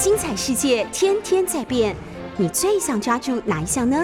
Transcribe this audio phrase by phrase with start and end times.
[0.00, 1.94] 精彩世界天天在变，
[2.38, 4.02] 你最想抓住哪一项呢？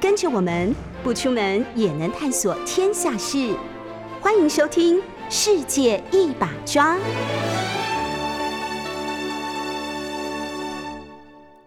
[0.00, 3.54] 跟着我们不出门也能探索天下事，
[4.20, 4.98] 欢迎收听
[5.30, 6.96] 《世界一把抓》。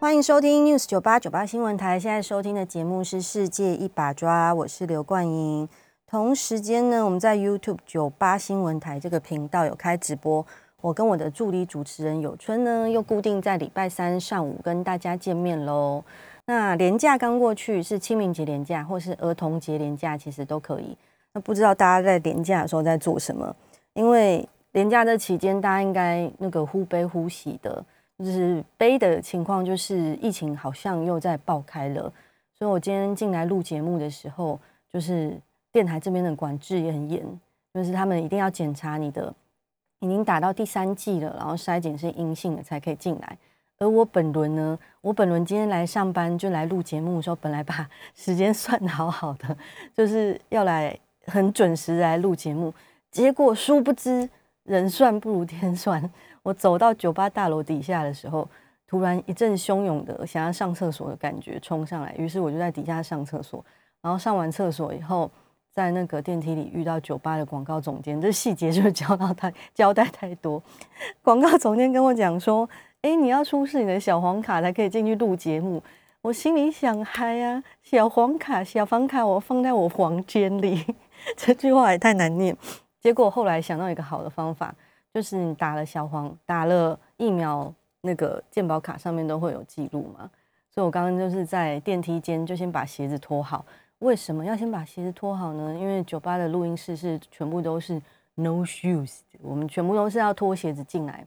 [0.02, 5.70] 欢迎收听 News 九八九八新闻台，现在收听的节目是《世界一把抓》，我是刘冠英。
[6.06, 10.46] 同时间呢，我们在 YouTube 九八新闻台这个频道有开直播。
[10.86, 16.04] 我跟我的助理主持人有春呢，又固定在礼拜三上午跟大家见面喽。
[16.46, 20.96] 那年假刚过去，是清明节年假或是儿童节年假，其实都可以。
[21.34, 23.56] 那不知道大家在年假的时候在做什么？
[23.94, 27.84] 因为年假这期间，大家应该那个忽悲忽喜的，
[28.20, 32.02] 就是悲的情况就是疫情好像又在爆开了。
[32.60, 34.60] 所以我今天进来录节目的时候，
[34.94, 35.36] 就是
[35.72, 37.26] 电台这边的管制也很严，
[37.74, 39.34] 就是他们一定要检查你的。
[40.00, 43.38] 已经打到第三季了，然后筛检是阴性的才可以进来。
[43.78, 49.58] 而我本轮呢，我本轮今天来上班就来录节目的时候，本来把时间算的好好的，
[49.94, 52.74] 就是要来很准时来录节目。
[53.12, 54.30] 结果殊不知
[54.64, 56.10] 人算不如天算，
[56.44, 58.48] 我走到酒吧大楼底下的时候，
[58.88, 63.64] 突然一阵汹涌的想要上厕所的感觉冲上来，于是我就在底下上厕所。
[64.02, 65.32] 然后上完厕所以后。
[65.76, 70.64] 在那个电梯里遇到酒吧的广告总监，这细节就是交到太交代太多。
[71.22, 72.68] 广告总监跟我讲说
[73.04, 75.84] ：“哎，你要出示你的小黄卡才可以进去录节目。”
[76.24, 80.82] 我心里想：“嗨呀，小黄卡、小黄卡，我放在我房间里。
[81.36, 82.56] ”这句话也太难念。
[83.02, 84.74] 结果后来想到一个好的方法，
[85.14, 90.32] 就是你打了小黄、打了疫苗，那个健保卡上面都会有记录嘛。
[90.74, 93.66] 所以我刚刚就是在电梯间就先把鞋子脱好。
[94.06, 95.76] 为什么要先把鞋子脱好呢？
[95.76, 98.00] 因为酒吧的录音室是全部都是
[98.36, 101.26] no shoes，我们全部都是要脱鞋子进来，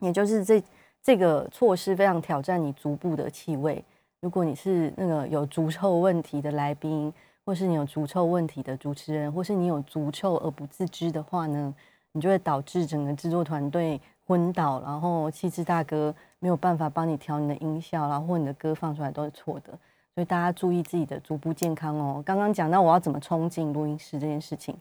[0.00, 0.62] 也就是这
[1.02, 3.82] 这个措施非常挑战你足部的气味。
[4.20, 7.10] 如果你是那个有足臭问题的来宾，
[7.46, 11.74] 或是你有足臭问题的主持人，或是你有足臭而不自知的话呢，
[12.12, 19.72] 你就会导致整个制作团队昏倒，然后气质大哥没有办法帮你调你的音效，然后或你的歌放出来都是错的。
[20.14, 22.22] 所以大家注意自己的足部健康哦。
[22.24, 24.76] 刚刚讲到我要怎么冲进录音室这件事情，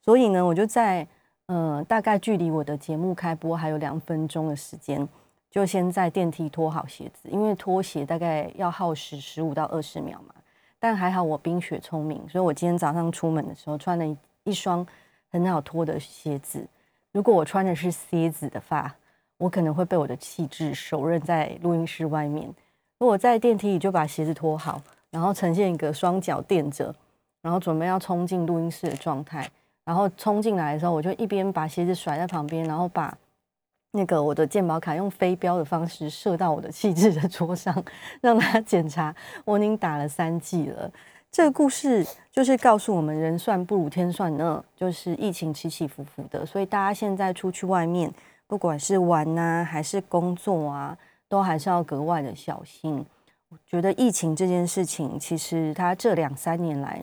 [0.00, 1.06] 所以呢，我就在
[1.46, 5.08] 呃大概距离我的节目开播还有两分钟的时间，
[5.50, 10.34] 就先在电梯脱好鞋子，因为脱鞋大概要耗时十五到二十秒嘛。
[10.78, 14.86] 但还好我冰雪聪明，所以我今天早上出门的时候穿了一双
[15.30, 16.64] 很好脱的鞋子。
[17.12, 18.94] 如果我穿的是靴子的话，
[19.38, 22.54] 我可能会被我的气质手刃在录音室外面。
[22.98, 24.80] 我在电梯里就把鞋子脱好，
[25.10, 26.94] 然后呈现一个双脚垫着，
[27.42, 29.48] 然后准备要冲进录音室的状态。
[29.84, 33.16] 然后冲进来的时候，我就一边把鞋子甩在旁边，然后把
[33.92, 37.84] 那个我的健保卡用飞镖的方式射到我的气质的桌上，
[38.20, 39.14] 让他检查
[39.44, 40.90] 我已经打了三剂了。
[41.30, 48.10] 这个故事就是告诉我们，人算不如天算呢，就是疫情起起伏伏的，所以大家现在出去外面，
[48.46, 50.96] 不管是玩啊，还是工作啊。
[51.28, 53.04] 都还是要格外的小心。
[53.48, 57.00] 我觉得疫情这件事情，其实它这两三年来，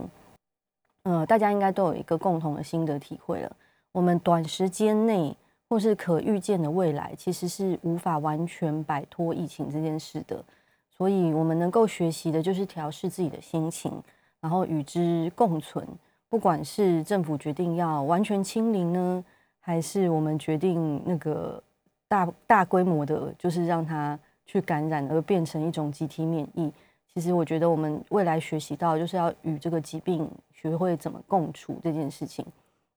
[1.03, 3.55] 呃，大家应该都有一个共同的心得体会了。
[3.93, 5.35] 我们短时间内
[5.69, 10.43] 或是可预见的未来，其实是无法完全摆脱疫情这件事的。
[10.89, 13.91] 所以，我们能够学习的就是调试自己的心情，
[14.41, 15.87] 然后与之共存。
[16.29, 19.23] 不管是政府决定要完全清零呢，
[19.61, 21.63] 还是我们决定那个。
[22.13, 26.71] 大大规模的，就是让它去感染而变成一种集体免疫。
[27.11, 32.45] 其实我觉得我们未来学习到，就是要与这个疾病学会怎么共处这件事情。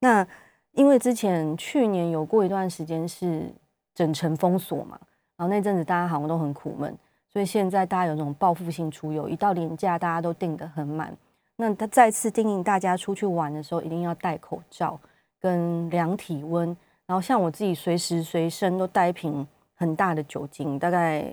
[0.00, 0.27] 那
[0.72, 3.50] 因为之前去年有过一段时间是
[3.94, 4.99] 整城封锁嘛，
[5.38, 6.94] 然后那阵子大家好像都很苦闷，
[7.33, 11.16] 所以现在大家有那种报复性出游，一到年假大家都订得很满。
[11.56, 15.00] 那他再次叮咛大家出去玩的时候，一定要戴口罩
[15.41, 16.77] 跟量体温。
[17.06, 21.32] 然后像我自己随时随身都带一瓶很大的酒精，大概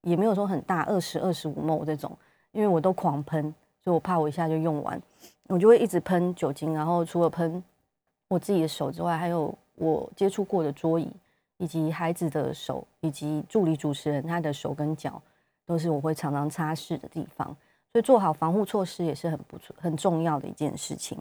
[0.00, 2.16] 也没有说很大，二十二十五沫这种，
[2.50, 3.42] 因为我都狂喷，
[3.84, 5.00] 所以我怕我一下就用完，
[5.46, 6.74] 我就会一直喷酒精。
[6.74, 7.62] 然后除了喷
[8.28, 11.08] 我自己的手之外，还有我接触过的桌椅，
[11.58, 15.22] 以及孩子的手，以及助理主持人他的手跟脚，
[15.64, 17.46] 都是我会常常擦拭的地方。
[17.92, 21.16] 所以做好防护措施也是很不错、很重要的一件事情。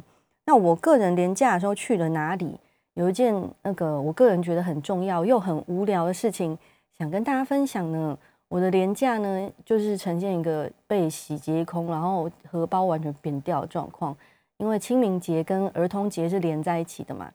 [0.45, 2.57] 那我个人廉价的时候去了哪里？
[2.95, 6.57] 有一件那个我个人觉得很重要又很无聊的事情，
[6.97, 8.17] 想跟大家分享呢。
[8.47, 14.13] 我的廉价呢，就是呈现一个被洗劫空，然后荷包完全扁掉的状况。
[14.57, 17.31] 因为清明节跟儿童节是连在一起的嘛，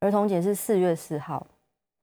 [0.00, 1.46] 儿童节是四月四号。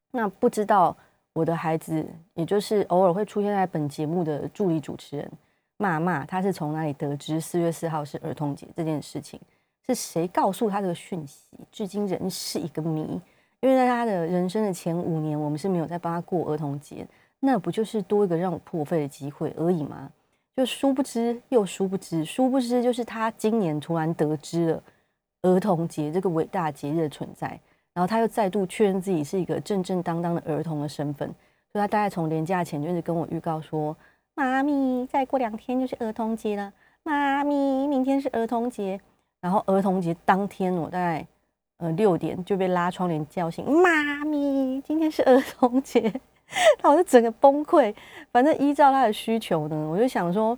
[0.09, 0.97] 那不知道
[1.33, 2.03] 我的孩子，
[2.33, 5.31] 也就是偶尔会出现在本节目的助理主持人
[5.77, 9.39] 骂骂，他是从哪里得知四月四号是儿童节这件事情？
[9.87, 11.45] 是谁告诉他这个讯息？
[11.71, 13.19] 至今仍是一个谜。
[13.61, 17.07] 因为在他的人生的前五年，我们是没有在帮他过儿童节，
[17.39, 20.11] 那不就是多一个让我破费的机会而已吗？
[20.55, 24.83] 就殊不知又殊不知，殊不知就是他今年突然得知了
[25.41, 27.59] 儿童节这个伟大节日的存在。
[27.93, 31.27] 然后他又再度确认自己是一个正正当当的儿童的身份，
[31.71, 33.95] 所以他大概从年假前就是跟我预告说
[34.35, 36.73] ：“妈咪，再过两天就是儿童节了，
[37.03, 38.99] 妈咪，明天是儿童节。”
[39.45, 41.23] 然后儿童节当天，我大概
[41.77, 46.11] 呃六点就被拉窗帘叫醒：“妈咪，今天是儿童节。
[46.81, 47.93] ”他我就整个崩溃。
[48.31, 50.57] 反正依照他的需求呢，我就想说，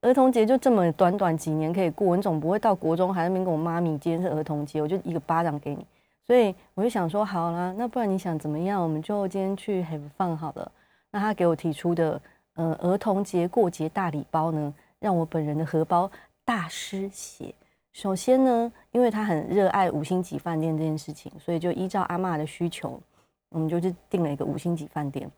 [0.00, 5.86] 儿童节就这么短短几年可以过，你总不会到国中还那边跟我妈咪今天是儿童节，我就一个巴掌给你。
[6.26, 8.82] 所以我就想说，好了，那不然你想怎么样？
[8.82, 10.72] 我们就今天去 have fun 好了。
[11.12, 12.20] 那他给我提出的，
[12.54, 16.10] 呃，儿童节过节大礼包呢，让我本人的荷包
[16.44, 17.54] 大失血。
[17.94, 23.00] 首先呢，因为他很热爱五星级饭店这件事情，所以就依照阿妈的需求，
[23.50, 25.30] 我们就去订了一个五星级饭店。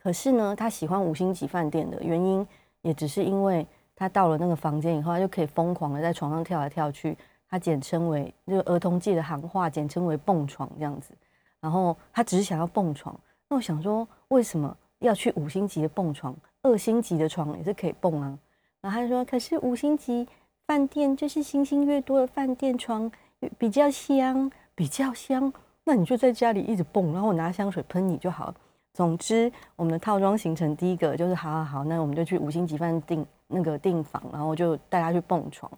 [0.00, 2.46] 可是呢，他喜欢五星级饭店的原因，
[2.82, 3.66] 也只是因为
[3.96, 7.18] 他到了那个房间以后，他就可以疯狂的在床上跳来跳去。
[7.48, 11.12] 他简称为就儿童界的行话，简称为蹦床这样子。
[11.58, 16.32] 然后他只是想要蹦床，那我想说，为什么要去五星级的蹦床？
[16.62, 18.38] 二星级的床也是可以蹦啊。
[18.80, 20.26] 然后他就说，可是五星级
[20.70, 23.10] 饭店就是星星越多的饭店床
[23.58, 25.52] 比较香，比较香。
[25.82, 28.54] 那你就在家里一直蹦，然后我拿香水喷你就好。
[28.94, 35.68] 总之，我们的套装行程第一个就是，好好好，那我们就去五星级饭店那个订房，然后就带他去蹦床。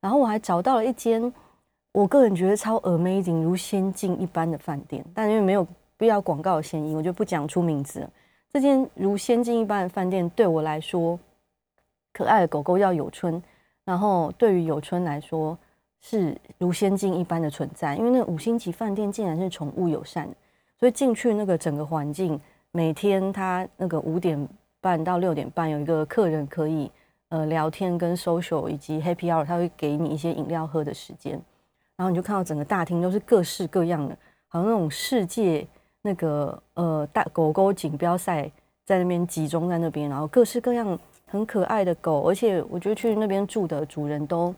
[0.00, 1.30] 然后我还找到了一间，
[1.92, 5.66] 我个人觉得超 amazing 如仙境一般的饭店，但因为没有
[5.98, 8.08] 必要广告的嫌疑，我就不讲出名字。
[8.50, 11.20] 这间如仙境一般的饭店对我来说，
[12.14, 13.42] 可爱的狗狗叫有春，
[13.88, 15.56] 然后对于有春来说
[15.98, 20.28] 是如仙境一般的存在，因为那五星级饭店竟然是宠物友善，
[20.78, 22.38] 所以进去那个整个环境，
[22.70, 24.46] 每天他那个五点
[24.82, 26.90] 半到六点半有一个客人可以。
[27.30, 31.38] 呃，聊天跟 social 以及 happy hour，他会给你一些饮料喝的时间，
[31.94, 35.66] 然后你就看到整个大厅都是各式各样的，好像那种世界
[36.00, 38.50] 那个呃大狗狗锦标赛
[38.86, 40.98] 在那边集中在那边，然后各式各样
[41.30, 44.54] 很可爱的狗，而且我觉得去那边住的主人都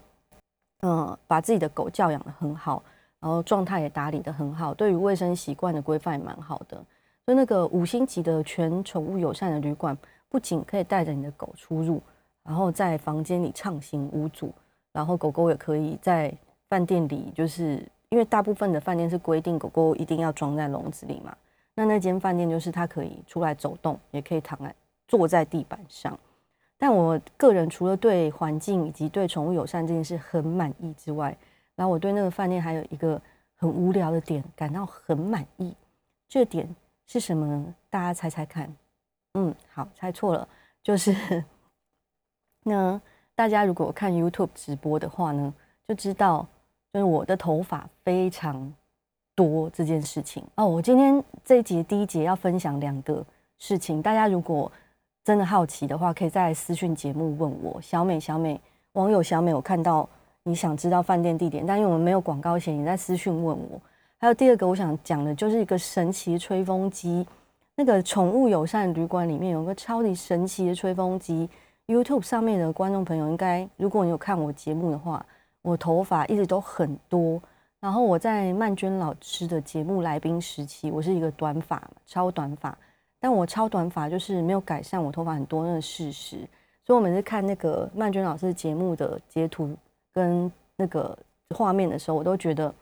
[0.83, 2.83] 嗯把自己的狗教养的很好，
[3.21, 6.77] 然后状态也打理的很好，对于卫生习惯的规范也蛮好的，
[7.25, 9.97] 所以那个五星级的全宠物友善的旅馆，
[10.29, 12.01] 不仅可以带着你的狗出入。
[12.43, 14.51] 然后在房间里畅行无阻，
[14.93, 16.35] 然后狗狗也可以在
[16.71, 21.37] 饭店里，就是因为大部分的饭店是规定狗狗一定要装在笼子里嘛。
[21.75, 24.75] 那那间饭店就是它可以出来走动，也可以躺在
[25.07, 26.19] 坐在地板上。
[26.83, 31.37] 但我个人除了对环境以及对宠物友善这件事很满意之外，
[31.77, 33.21] 然后我对那个饭店还有一个
[33.57, 35.77] 很无聊的点感到很满意。
[36.27, 36.67] 这点
[37.07, 37.75] 是什么呢？
[37.91, 38.75] 大家猜猜看。
[39.35, 40.49] 嗯，好，猜错了，
[40.83, 41.45] 就是。
[42.65, 42.99] 那
[43.35, 45.53] 大家如果看 YouTube 直播的话呢，
[45.87, 46.47] 就知道
[46.95, 48.73] 就是我的头发非常
[49.35, 50.67] 多这件事情哦。
[50.67, 53.23] 我今天这一节第一节要分享两个
[53.59, 54.73] 事情，大家如果
[55.25, 57.81] 真的好奇的话，可以在私讯节目问我。
[57.81, 58.61] 小美，小美，
[58.93, 60.09] 网友小美，我看到
[60.43, 63.81] 你想知道饭店地点，但因为我们没有广告险，你在私讯问我。
[64.19, 67.27] 还有第二个我想讲的就是一个神奇吹风机，
[67.75, 71.49] 那个宠物友善旅馆里面有个超级神奇的吹风机。
[71.87, 75.25] YouTube 上面的观众朋友，应该如果你有看我节目的话，
[75.63, 77.41] 我头发一直都很多。
[77.81, 82.77] 然后我在曼娟老师的节目来宾时期，我是一个短发，超短发。
[83.21, 86.39] 但我超短发就是没有改善我头发很多那个事实。
[86.85, 89.77] 所以我每次看那个曼娟老师节目的截图
[90.13, 91.17] 跟那个
[91.55, 92.75] 画面的时候，我都觉得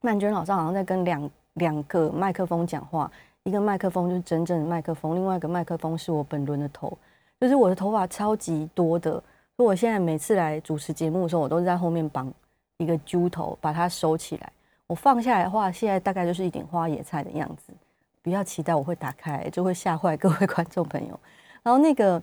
[0.00, 3.08] 曼娟老师好像在跟两两个麦克风讲话，
[3.44, 6.96] 一个麦克风就是真正的麦克风，另外一个麦克风是我本轮的头。
[7.38, 9.12] 就是我的头发超级多的，
[9.56, 12.32] 所以我现在每次来主持节目的时候，我都是在后面绑
[12.78, 14.52] 一个揪头，把它收起来。
[14.88, 17.72] 我放下来的话，现在大概就是一点花野菜的样子。
[18.28, 21.18] 不要期待我会打开，就会吓坏各位观众朋友。
[21.64, 22.22] 然后那个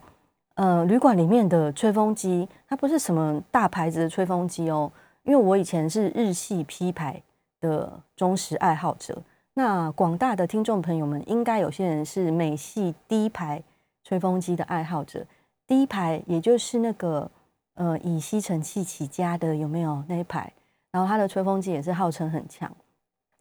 [0.54, 4.92] 呃，旅馆里面的吹风机，它不是什么大牌子的吹风机哦，
[5.24, 7.22] 因为我以前是日系 P 牌
[7.60, 9.22] 的忠实爱好者。
[9.56, 13.64] 那广大的听众朋友们，应该有些人是美系低牌。
[14.08, 15.26] 吹风机的爱好者，
[15.66, 17.28] 第一排也就是那个
[17.74, 20.54] 呃以吸尘器起家的有没有那一排？
[20.92, 22.72] 然后它的吹风机也是号称很强。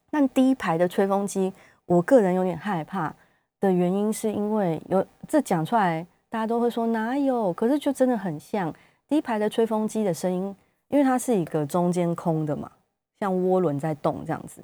[0.09, 1.53] 但第一排的吹风机，
[1.85, 3.13] 我个人有点害怕
[3.59, 7.53] 的原因是因为有这讲出来，大家都会说哪有？
[7.53, 8.73] 可是就真的很像
[9.07, 10.55] 第一排的吹风机的声音，
[10.89, 12.71] 因为它是一个中间空的嘛，
[13.19, 14.61] 像涡轮在动这样子。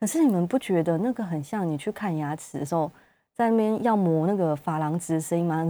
[0.00, 2.90] 可是你们不觉得那个很像你去看牙齿的时候，
[3.34, 5.66] 在那边要磨那个珐琅质的声音吗？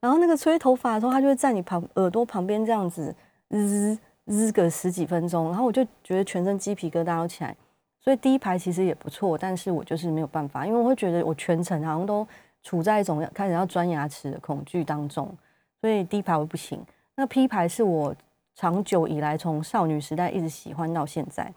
[0.00, 3.14] 然后那个吹头发的时候，它就会在你旁耳朵旁边这样子
[3.48, 7.56] 滋滋个十几分钟，然后我就觉得全身鸡皮疙瘩都起来。
[8.04, 12.26] 所以第一排其实也不错，但是我就是没有办法，因为我会觉得我全程好像都
[12.62, 15.34] 处在一种开始要钻牙齿的恐惧当中，
[15.80, 16.78] 所以第一排我不行。
[17.16, 18.14] 那 P 排是我
[18.54, 21.50] 长久以来从少女时代一直喜欢到现在。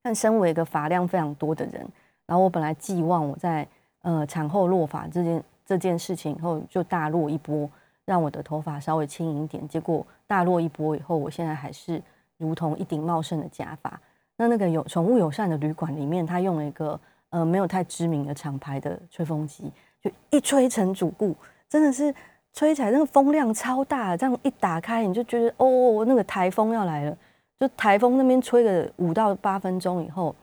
[0.00, 1.84] 但身为一个发量非常多的人，
[2.26, 3.66] 然后我本来寄望我在
[4.02, 7.68] 呃产后落发这件这件事情以后就大落一波，
[8.04, 9.66] 让我的头发稍微轻盈一点。
[9.66, 12.00] 结果大落一波以后，我现在还是
[12.36, 13.98] 如同一顶茂盛的假发。
[14.44, 19.72] 那那个有宠物友善的旅馆里面，他用了一个呃没有太知名的厂牌的吹风机，
[20.02, 21.34] 就一吹成主顾，
[21.66, 22.14] 真的是
[22.52, 27.16] 吹起来那个风量超大，这样一打开你就觉得哦那个台风要来了。
[27.58, 30.34] 就台风那边吹个五到八分钟以后，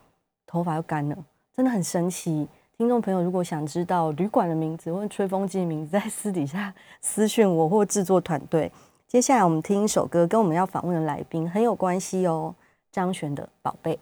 [0.47, 1.15] 头发就干了，
[1.55, 2.47] 真的很神奇。
[2.77, 8.71] 听众朋友，如果想知道旅馆的名字或者吹风机的名字，在私底下私讯我或制作团队。
[9.07, 12.55] 接下来我们听一首歌，跟我们要访问的来宾很有关系哦。
[12.91, 13.97] 张悬的宝贝。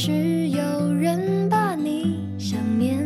[0.00, 2.96] 是有人把你想念，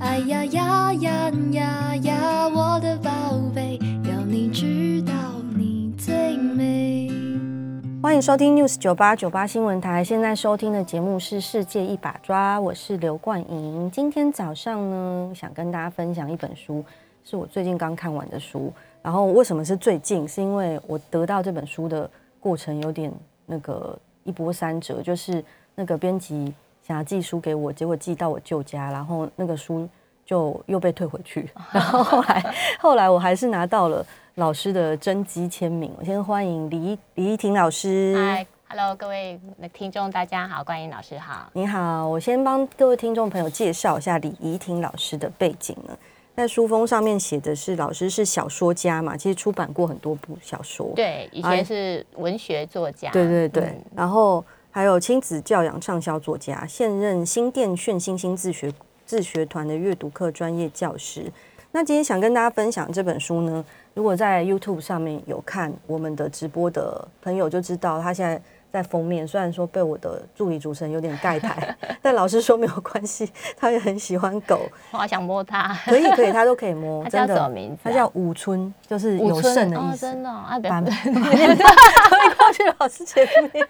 [0.00, 2.48] 哎呀呀呀呀呀！
[2.48, 5.12] 我的宝贝，要你知道
[5.56, 7.08] 你最美。
[8.02, 13.88] 欢迎收听 News 九八九八新闻台，现在收听的节目是《世界一把抓》，我是刘冠莹。
[13.88, 16.84] 今天早上呢，想跟大家分享一本书，
[17.22, 18.72] 是我最近刚看完的书。
[19.02, 20.26] 然后为什么是最近？
[20.26, 23.12] 是因为我得到这本书的过程有点
[23.46, 25.44] 那个一波三折，就是
[25.80, 26.52] 那个编辑
[26.86, 29.88] 想要寄书给我，结果寄到我舅家，然后那个书
[30.26, 31.48] 就又被退回去。
[31.72, 34.06] 然后后来后来我还是拿到了。
[34.36, 38.14] 老师的真机签名，我先欢迎李李依婷老师。
[38.16, 39.38] 嗨，Hello，各位
[39.72, 41.50] 听众，大家好，关迎老师好。
[41.52, 45.94] 你好，我先帮各位听众朋友介绍一下李怡婷老师的背景呢。
[46.36, 50.90] 在书封上面写的是老师是小说家嘛，其实出版过很多部小说。
[50.94, 53.10] 对，以前是文学作家。
[53.10, 58.72] 对对对，然后还有亲子教养畅销作家，现任新店炫星星自学
[59.04, 61.30] 自学团的阅读课专业教师。
[61.72, 63.64] 那今天想跟大家分享这本书呢。
[63.94, 68.40] 如果在 YouTube 上面有看我们的直播的朋友就知道，他现在
[68.72, 69.26] 在封面。
[69.26, 74.60] 虽然说被我的助理主持人有点盖台， 但老师说没有关系，他也很喜欢狗。
[74.92, 77.02] 我好想摸它，可以可以，他都可以摸。
[77.10, 77.80] 他叫什么名字？
[77.84, 80.06] 他叫武春，就是有肾的意思。
[80.06, 83.66] 真的，啊，别推过去老师前面，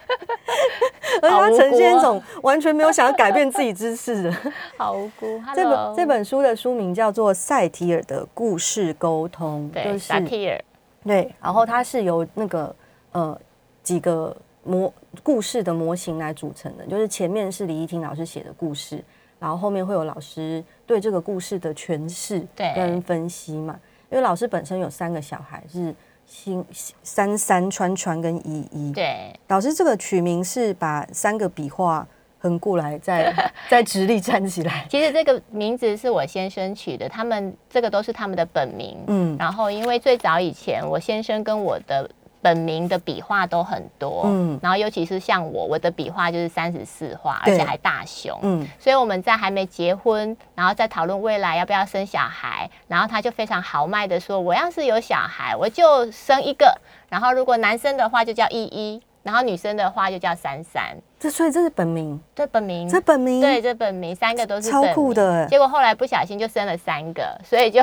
[1.22, 4.34] 而且他呈现一种完全没有想要改变自己姿势的，
[4.76, 5.40] 好无辜。
[5.54, 10.60] 这本这本书的书名叫做《赛提尔的故事沟通》，就是赛提尔。
[11.04, 12.74] 对，然后它是由那个
[13.12, 13.38] 呃
[13.82, 19.02] 几个模故事的模型来组成的，就是前面是李依婷老师写的故事，
[19.38, 23.78] 然后后面会有老师对这个故事的诠释跟分析嘛。
[24.10, 25.94] 因为老师本身有三个小孩，是
[26.26, 26.64] 新
[27.02, 28.92] 三三川川跟依依。
[28.92, 32.06] 对，老师这个取名是把三个笔画
[32.38, 33.32] 横过来，再
[33.70, 34.86] 再直立站起来。
[34.90, 38.98] 其实这个名字是我先生取的，他们这个都是他们的本名。
[39.06, 42.10] 嗯，然后因为最早以前我先生跟我的。
[42.42, 56.74] 本名的笔画都很多，嗯，然后尤其是像我，我的笔画就是三十四画，而且还大熊，嗯，所以我们在还没结婚，然后在讨论未来要不要生小孩，然后他就非常豪迈的说，我要是有小孩，我就生一个，
[57.08, 59.02] 然后如果男生的话就叫依依。
[59.22, 65.46] 然后女生的话就叫珊珊，这所以这是本名，这本名，这本名，对，这本名，三个都是超酷的。
[65.48, 67.82] 结果后来不小心就生了三个，所以就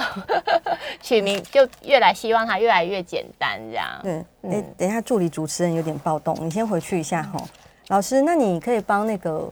[1.01, 3.87] 取名就越来希望它越来越简单这样。
[4.01, 7.39] 对，哎，等一下助理主持人有点暴动，你先回去一下哈。
[7.89, 9.51] 老师，那你可以帮那个。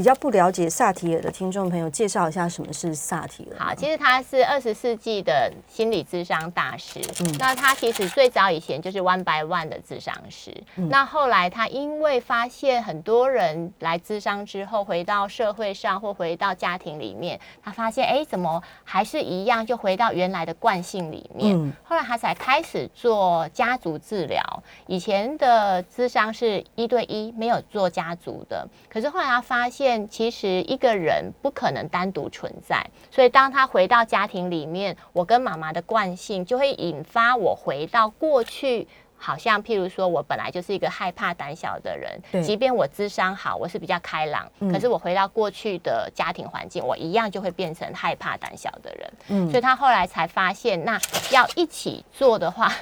[0.00, 3.58] 比较不了解萨提尔的听众朋友，介绍一下什么是萨提尔。
[3.58, 6.98] 好，其实他是二十世纪的心理智商大师。
[7.20, 10.56] 嗯，那他其实最早以前就是 One by One 的智商师。
[10.74, 21.54] 那后来他因为发现很多人来智商之后，回到社会上或回到家庭里面，他发现哎，怎么还是一样，就回到原来的惯性里面。
[21.54, 24.42] 嗯，后来他才开始做家族治疗。
[24.86, 28.66] 以前的智商是一对一，没有做家族的。
[28.88, 29.89] 可是后来他发现。
[30.08, 38.86] 其实一个人不可能单独存在，所以当他回到家庭里面，我跟妈妈的惯性就会引发我回到过去。
[39.22, 49.12] 好像譬如说，我本来就是一个害怕、胆小的人，即便我智商好，我是比较开朗，可是我回到过去的家庭环境，我一样就会变成害怕、胆小的人。
[49.28, 50.98] 嗯，所以他后来才发现，那
[51.30, 52.72] 要一起做的话，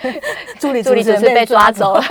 [0.58, 2.02] 助理助理是被抓走了。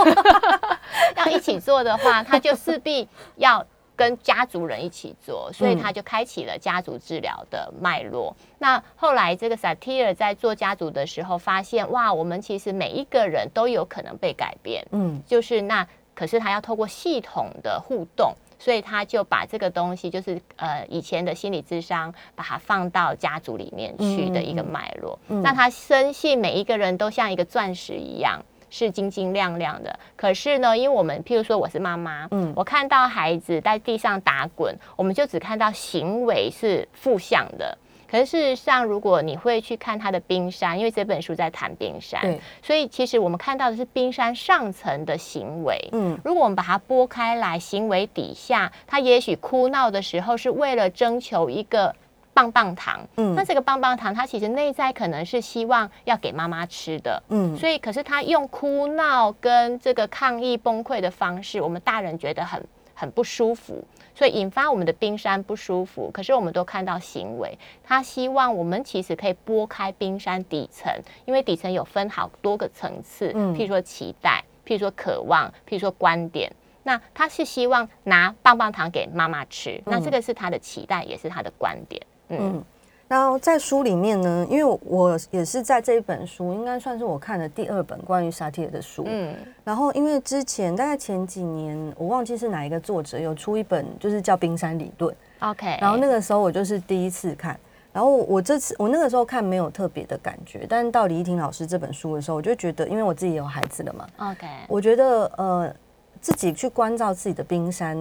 [1.18, 3.66] 要一起做的话，他就势必要。
[4.02, 8.36] 跟家族人一起做，所以他就开启了家族治疗的脉络。
[8.58, 14.84] 那后来这个萨提尔在做家族的时候，发现哇，我们其实每一个人都有可能被改变。
[14.90, 25.20] 嗯，就是那可是他要透过系统的互动，所以他就把这个东西，就是呃以前的心理智商，把它放到家族里面去的一个脉络。
[25.28, 28.44] 那他深信每一个人都像一个钻石一样。
[28.72, 37.78] 是晶晶亮亮的，可是呢，因为我们譬如说我是妈妈，嗯，我看到孩子在地上打滚，我们就只看到行为是负向的。
[38.10, 45.78] 可是事实上，如果你会去看他的冰山，因为这本书在谈冰山，所以其实我们看到的是冰山上层的行为。
[45.94, 51.96] 嗯，如果我们把它拨开来，行为底下，他也许哭闹的时候是为了征求一个。
[52.34, 62.64] 棒棒糖，嗯，那这个棒棒糖，它其实内在可能是希望要给妈妈吃的，嗯，所以可是他用哭闹跟这个抗议崩溃的方式，我们大人觉得很
[62.94, 63.84] 很不舒服，
[64.16, 66.10] 所以引发我们的冰山不舒服。
[66.14, 70.94] 可是我们都看到行为，他希望我们其实可以拨开冰山底层，
[71.26, 76.52] 因为底层有分好多个层次，嗯，譬如说期待，譬如说渴望，譬如说观点。
[76.84, 82.02] 那他是希望拿棒棒糖给妈妈吃，那这个是他的期待，也是他的观点。
[82.40, 82.64] 嗯，
[83.08, 89.04] 然后在书里面呢，因为我也是在这一本书，应该算是我看的第二本关于沙提尔的书。
[89.06, 95.14] 嗯，然后因为之前大概前几年，我忘记是哪一个作者有出一本，就是叫《冰山理论》。
[95.52, 97.60] OK，然后那个时候我就是第一次看，
[97.92, 105.74] 然后我这次我那个时候看没有特别的感觉，但是到李依婷老师这本书的时候，我就觉得，因为我自己有孩子了嘛，OK，我觉得呃
[106.22, 107.98] 自己去关照自己的冰山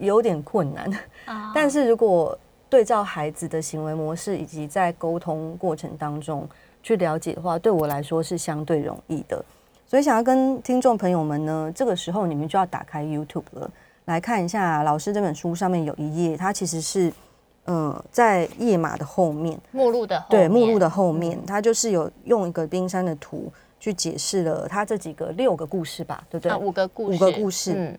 [0.00, 0.90] 有点困难，
[1.54, 2.36] 但是如果
[2.74, 6.44] 对照孩子的行为模式，以及在沟通过程当中
[6.82, 9.44] 去了解的话，对我来说是相对容易的。
[9.86, 13.70] 所以想要跟听众朋友们呢，这个时候你们就要打开 YouTube 了，
[14.06, 17.12] 来看一下老师这本书上面有一页，它其实是
[17.66, 26.56] 嗯在页码的后面，目录的对目录的后面，它就是有用一个冰山的图去解释了它这几个六个故事吧，对不对？
[26.56, 27.98] 五个故事五个故事，嗯，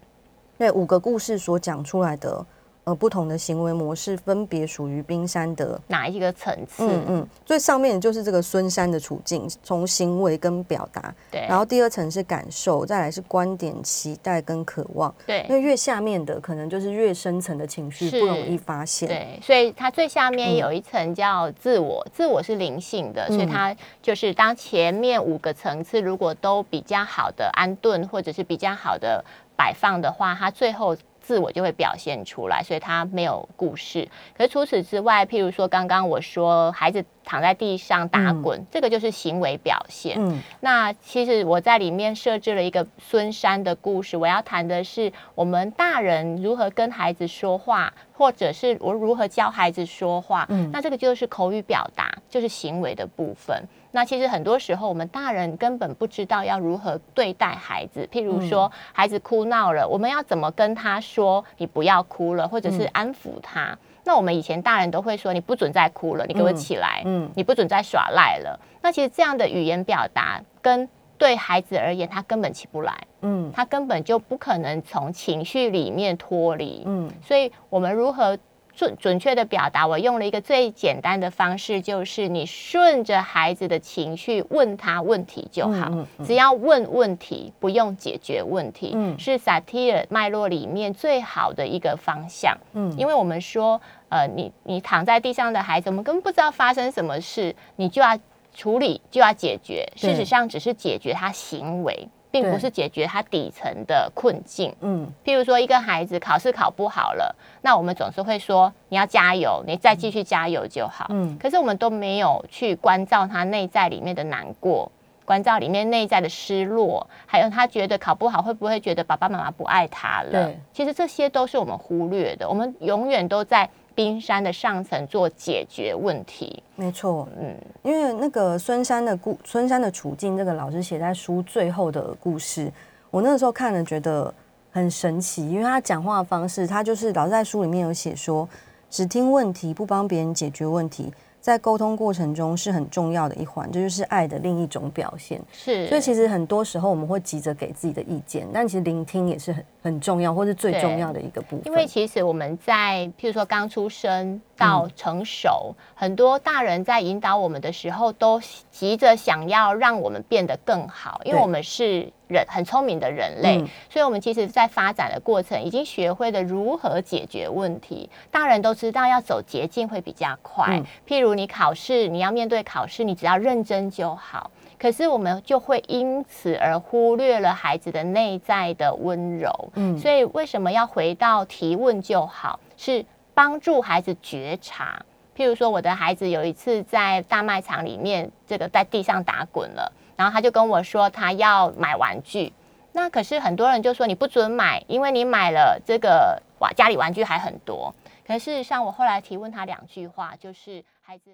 [0.58, 2.46] 对，五个故事所讲出来的。
[2.86, 6.88] 呃，不同的行为模式分别属于冰山的哪一个层次？
[6.88, 11.12] 嗯嗯，最上面就是这个孙山的处境，从行为跟表达。
[11.32, 11.42] 对。
[11.50, 15.12] 然后第二层是感受，再来是观点、期待跟渴望。
[15.26, 15.44] 对。
[15.50, 19.10] 因为越下面的可能就是越深层的情绪，不容易发现。
[19.10, 19.40] 对。
[19.42, 30.96] 所以它最下面有一层叫自我，自我是灵性的，所以它就是当前面五个层次如果都比较好的安顿，或者是比较好的摆放的话，它最后。
[31.26, 34.08] 自我就会表现出来，所以他没有故事。
[34.38, 40.18] 可是除此之外，譬如说刚刚我说孩子躺在地上打滚，这个就是行为表现。
[40.20, 50.46] 嗯那其实我在里面设置了一个孙山的故事，我要谈的是我们大人如何跟孩子说话，或者是我如何教孩子说话。
[50.50, 53.68] 嗯那这个就是口语表达，就是行为的部分。
[53.96, 63.78] 那其实很多时候我们大人根本不知道要如何对待孩子，譬如说孩子哭闹了，我们要怎么跟他说你不要哭了，或者是安抚他。
[64.04, 68.60] 那我们以前大人都会说你不准再哭了，你给我起来，嗯你不准再耍赖了。
[68.82, 76.84] 那其实这样的语言表达跟对孩子而言，他根本起不来，嗯他根本就不可能从情绪里面脱离。
[76.86, 78.38] 嗯所以，我们如何
[78.76, 79.88] 准准确的表达？
[79.88, 92.56] 我用了一个最简单的方式，就是你顺着孩子的情绪问他问题就好，嗯嗯只要问问题，不用解决问题，嗯是萨提尔脉络里面最好的一个方向。
[92.74, 98.18] 嗯因为我们说，呃，你你躺在地上的孩子，我们根本不知道发生什么事，你就要
[98.54, 99.86] 处理，就要解决。
[99.96, 104.76] 事实上，只是解决他行为，并不是解决他底层的困境。
[104.82, 111.06] 嗯譬如说，一个孩子考试考不好了，那我们总是会说你要加油，你再继续加油就好。
[111.10, 114.92] 嗯可是我们都没有去关照他内在里面的难过，
[115.24, 120.60] 关照里面内在的失落，还有他觉得考不好会不会觉得爸爸妈妈不爱他了对？
[120.74, 126.62] 其实这些都是我们忽略的，我们永远都在冰山的上层做解决问题。
[126.76, 132.72] 没错，嗯，因为那个孙山的故孙山的处境，这个老师写在书最后的故事，
[133.10, 134.32] 我那个时候看了觉得
[134.72, 138.48] 很神奇，因为他讲话的方式，他就是老师在书里面有写说，
[138.90, 141.14] 只听问题不帮别人解决问题，
[141.46, 145.40] 在沟通过程中是很重要的一环，这就是爱的另一种表现。
[145.52, 151.68] 是，所以其实很多时候我们会急着给自己的意见，但其实聆听也是很很重要，或是最重要的一个部分。
[151.68, 158.42] 因为其实我们在譬如说刚出生到成熟，很多大人在引导我们的时候，都
[158.72, 168.10] 急着想要让我们变得更好，因为我们是人很聪明的人类，嗯所以我们其实在发展的过程已经学会了如何解决问题。
[168.32, 174.52] 大人都知道要走捷径会比较快，嗯譬如你考试，你要面对考试，你只要认真就好。
[174.78, 182.60] 可是我们就会因此而忽略了孩子的内在的温柔，嗯所以为什么要回到提问就好？
[182.78, 183.06] 是
[183.36, 185.00] 帮助孩子觉察。
[185.38, 192.54] 譬如说，我的孩子有一次在大卖场里面，这个在地上打滚了，然后他就跟我说他要买玩具。
[192.94, 197.94] 那可是很多人就说你不准买，因为你买了这个哇家里玩具还很多。
[198.26, 201.32] 可是事实上，我后来提问他两句话，就是孩子。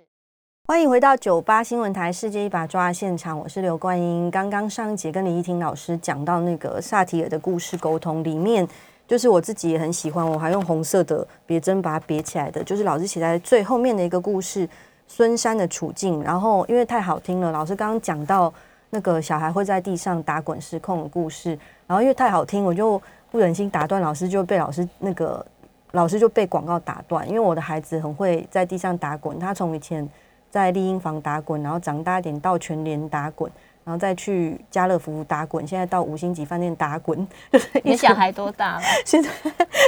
[0.67, 4.31] 欢迎回到九八新闻台《世界一把抓》现场，我是刘冠英。
[4.31, 8.67] 刚刚上一节跟李依婷老师讲到那个萨提尔的故事沟通，里面
[9.11, 14.65] 就是我自己也很喜欢，我还用红色的别针把它别起来的，就是老师写在最后面的一个故事——
[15.05, 16.23] 孙山的处境。
[16.23, 18.53] 然后因为太好听了，老师刚刚讲到
[18.89, 21.49] 那个小孩会在地上打滚失控的故事，
[21.87, 25.45] 然后因为太好听，我就不忍心打断老师，就被老师那个
[25.91, 30.09] 老师就被广告打断，因为我的孩子很会在地上打滚，他从以前。
[30.49, 33.49] 在丽婴房打滚，然后长大一点到全联打滚，
[33.83, 37.27] 然后再去家乐福打滚，现在到五星级饭店打滚。
[37.83, 38.81] 你小孩多大了？
[39.05, 39.29] 现在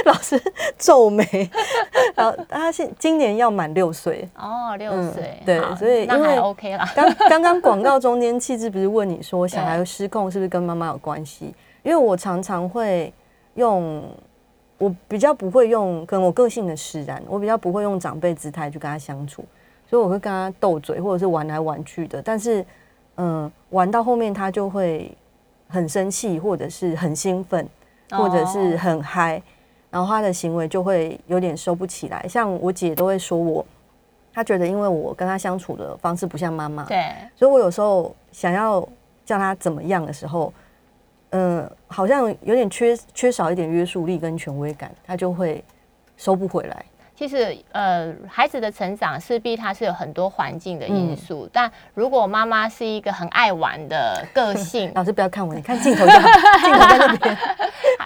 [0.04, 0.40] 老师
[0.76, 1.24] 皱眉，
[2.14, 4.28] 然后他现今年要满六岁。
[4.36, 5.40] 哦，六嗯岁。
[5.46, 6.92] 对所以因为那还 OK 啦。
[6.94, 11.54] 刚 刚刚广告中间，气质不是问你说小孩对失控是不是跟妈妈有关系？
[11.82, 13.12] 因为我常常会
[13.54, 14.02] 用，
[14.78, 19.44] 我比较不会用，可能我个性的使然，我比较不会用长辈姿态去跟他相处，
[19.86, 22.22] 所以我会跟他斗嘴，或者是玩来玩去的。
[22.22, 22.64] 但是，
[23.16, 25.10] 嗯，玩到后面他就会
[25.68, 27.68] 很生气，或者是很兴奋，
[28.10, 29.42] 或者是哦很嗨，
[29.90, 32.26] 然后他的行为就会有点收不起来。
[32.28, 33.64] 像我姐都会说我，
[34.32, 37.04] 她觉得因为我跟她相处的方式不像妈妈，对，
[37.36, 38.86] 所以我有时候想要
[39.24, 40.52] 叫她怎么样的时候，
[41.30, 45.62] 嗯，好像有点缺缺少一点约束力跟权威感，她就会
[46.16, 46.84] 收不回来。
[47.16, 57.38] 其实，呃，孩子的成长势必他是有很多环境的嗯因素，但如果妈妈是一个很爱玩的个性， 老师不要看我，你看镜头就好，镜头在那边。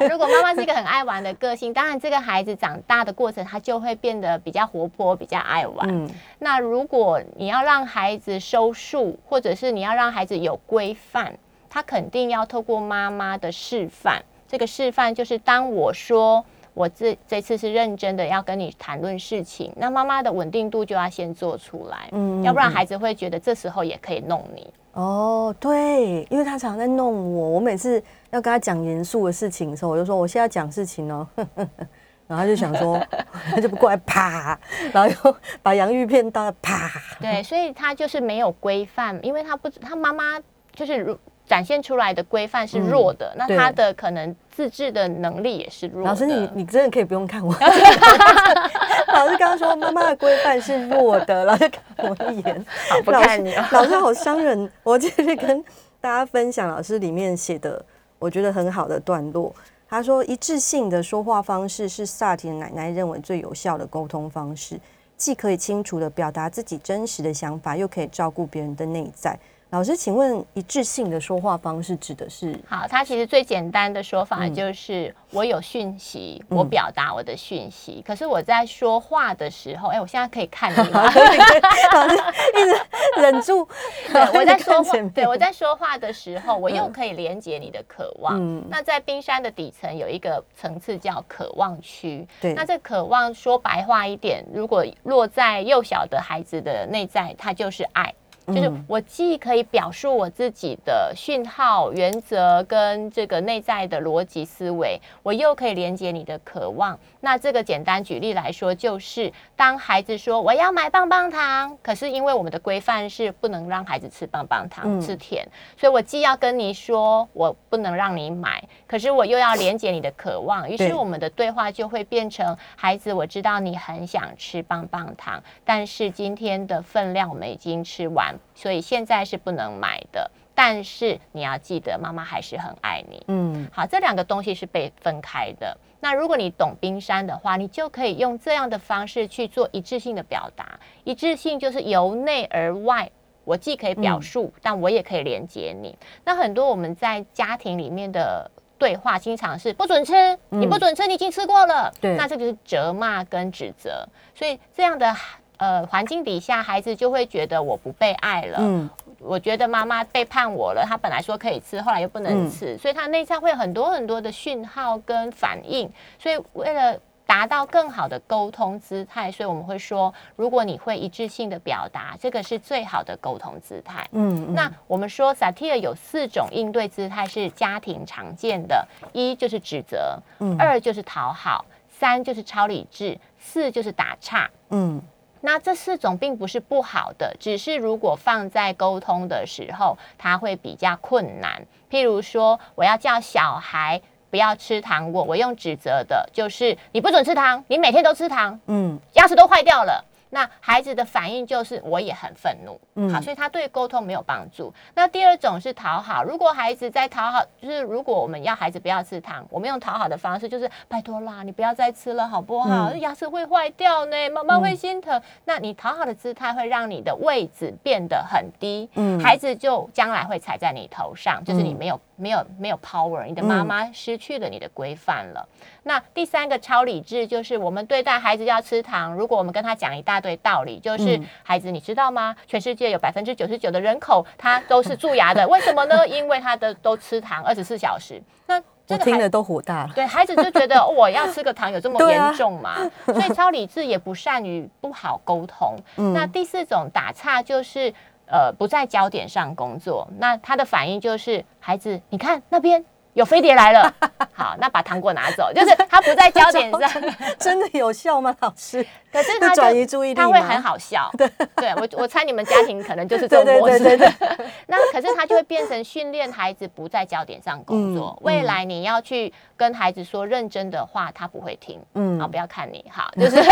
[0.10, 5.88] 如果妈妈是一个很爱玩的个性，当然这个孩子长大的过程，他就会变得比较活泼，比较爱玩。
[5.90, 11.34] 嗯，那如果你要让孩子收束，或者是你要让孩子有规范，
[11.70, 14.22] 他肯定要透过妈妈的示范。
[14.46, 16.44] 这个示范就是当我说
[16.78, 24.72] 我这这次是认真的要跟你谈论事情，那妈妈的稳定度就要先做出来，嗯要不然孩子会觉得这时候也可以弄你。
[24.92, 31.26] 哦，对，因为他常常在弄我，我每次要跟他讲严肃的事情的时候，我就说我现在讲事情哦，
[32.28, 32.96] 然后他就想说，
[33.50, 34.56] 他就不过来啪，
[34.92, 36.88] 然后又 把洋芋片倒啪，
[37.20, 40.38] 对，所以他就是没有规范，因为他不，他妈妈
[40.72, 46.08] 就是如展现出来的规范是弱的，那他的可能自制的能力也是弱的。
[46.08, 47.52] 老师你你真的可以不用看我，
[49.14, 55.64] 老师刚刚说妈妈的规范是弱的， 老师看我一眼，好不看你哦 老师好伤人，我就是跟
[56.00, 57.82] 大家分享老师里面写的，
[58.18, 59.52] 我觉得很好的段落。
[59.88, 64.78] 他说，一致性的说话方式是萨提的奶奶认为最有效的沟通方式，
[65.16, 69.38] 既可以清楚的表达自己真实的想法，又可以照顾别人的内在。
[69.70, 72.58] 老师，请问一致性的说话方式指的是？
[72.66, 78.02] 好，它其实最简单的说嗯法就是，我有讯息，我表达我的讯息。
[78.06, 81.02] 可是我在说话的时候，哎，我现在可以看你吗？
[81.92, 82.16] 老师
[82.54, 83.68] 一直忍住，
[84.10, 88.38] 对，我在说话 对我在说话的时候，我又可以连接你的渴望。
[88.40, 92.26] 嗯那在冰山的底层有一个层次叫渴望区。
[92.40, 98.14] 对那这渴望说白话一点，如果落在幼小的孩子的内在，它就是爱。
[98.48, 106.98] 就是嗯我既可以表述我自己的讯号、原则跟这个内在的逻辑思维，我又可以连接你的渴望。
[107.20, 130.30] 那这个简单举例来说，就是当孩子说我要买棒棒糖，可是因为我们的规范是不能让孩子吃棒棒糖、嗯吃甜，所以我既要跟你说我不能让你买，可是我又要连接你的渴望，于是我们的对话就会变成孩子，我知道你很想吃棒棒糖，但是今天的分量我们已经吃完，所以现在是不能买的。
[130.54, 133.22] 但是你要记得，妈妈还是很爱你。
[133.28, 135.78] 嗯好，这两个东西是被分开的。
[136.00, 140.80] 那如果你懂冰山的话，你就可以用这样的方式去做一致性的表达。
[141.04, 143.08] 一致性就是由内而外，
[143.44, 145.96] 我既可以表述，但我也可以连接你。
[146.24, 151.92] 那很多我们在家庭里面的对话，经常是不准吃，你不准吃，你已经吃过了。
[152.00, 154.04] 对那这就是责骂跟指责。
[154.34, 155.14] 所以这样的
[155.58, 158.58] 呃环境底下，孩子就会觉得我不被爱了。
[158.60, 158.88] 嗯
[159.20, 165.90] 我觉得妈妈背叛我了，她本来说可以吃，后来又不能吃，所以她内在会有很多很多的讯号跟反应。
[166.20, 174.08] 所以为了达到更好的沟通姿态，所以我们会说，如果你会一致性的表达，这个是最好的沟通姿态。
[174.12, 184.48] 嗯，那我们说萨提尔有四种应对姿态是家庭常见的，一就是指责，嗯二就是讨好，三就是超理智，四就是打岔。
[184.70, 185.02] 嗯
[185.40, 191.62] 那这四种并不是不好的，只是如果放在沟通的时候，它会比较困难。
[191.90, 200.04] 譬如说，我要叫小孩不要吃糖果，我用指责的，就是你不准吃糖，你每天都吃糖，嗯牙齿都坏掉了。
[200.30, 203.08] 那孩子的反应就是我也很愤怒，嗯。
[203.10, 204.72] 好，所以他对沟通没有帮助。
[204.94, 212.90] 那第二种是讨好，如果孩子在讨好，就是如果我们要孩子不要吃糖，我们用讨好的方式，就是拜托啦，你不要再吃了好不好？
[212.90, 213.00] 嗯。
[213.00, 215.20] 牙齿会坏掉呢，妈妈会心疼。
[215.44, 219.18] 那你讨好的姿态会让你的位置变得很低，嗯。
[219.20, 221.78] 孩子就将来会踩在你头上，就是你嗯。
[221.78, 225.48] 没有没有没有 power，你的妈妈失去了你的规范了。
[225.84, 232.36] 那第三个超理智就是我们对待孩子要吃糖，如果我们跟他讲一大堆道理，就是、嗯孩子你知道吗？
[232.46, 236.06] 全世界有百分之九十九的人口他都是蛀牙的，为什么呢？
[236.08, 238.20] 因为他的都吃糖二十四小时。
[238.46, 239.92] 那这个孩听了都火大了。
[239.94, 242.76] 对孩子就觉得、 哦我要吃个糖有这么严重吗？
[243.06, 245.76] 所以超理智也不善于不好沟通。
[245.96, 247.92] 嗯那第四种打岔就是
[248.30, 252.84] 呃不在焦点上工作，那他的反应就是孩子，你看那边。
[253.14, 253.92] 有飞碟来了，
[254.32, 257.02] 好，那把糖果拿走，就是他不在焦点上，
[257.36, 258.86] 真的有效吗，老师？
[259.10, 261.10] 可是他就是转移注意力他会很好笑。
[261.56, 263.80] 对，我我猜你们家庭可能就是这种模式。
[263.80, 268.16] 对对对，那可是他就会变成训练孩子不在焦点上工作。
[268.20, 271.80] 嗯未来你要去跟孩子说认真的话，他不会听。
[271.94, 273.42] 嗯啊，不要看你，好，就是，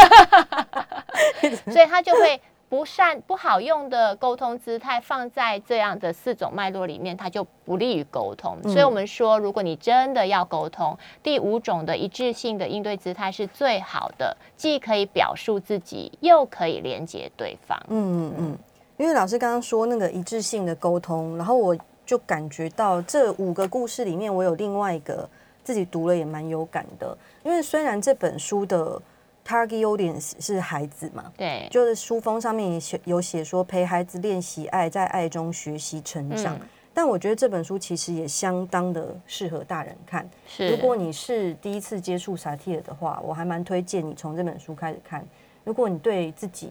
[1.73, 8.59] 所以他就会不善不好用的沟通姿态放在这样的四种脉络里面，它就不利于沟通。
[8.65, 17.81] 嗯所以我们说，如果你真的要沟通，第五种的一致性的应对姿态是最好的，既可以表述自己，又可以连接对方。
[17.89, 18.59] 嗯嗯嗯，
[18.97, 25.29] 因为老师刚刚说那个一致性的沟通，然后我就感觉到这五个故事里面，我有另外一个
[25.63, 27.17] 自己读了也蛮有感的。
[27.45, 29.01] 因为虽然这本书的
[29.47, 36.57] target audience 是孩子嘛，对，就是书封上面也写有写说陪孩子练习爱，在爱中学习成长。
[36.57, 40.27] 嗯但我觉得这本书其实也相当的适合大人看。
[40.47, 40.71] 是。
[40.71, 45.23] 如果你是第一次接触萨提尔的话，我还蛮推荐你从这本书开始看。
[45.63, 46.71] 如果你对自己